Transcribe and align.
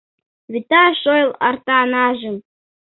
Вӱта 0.51 0.83
шойыл 1.01 1.31
артанажым 1.47 2.35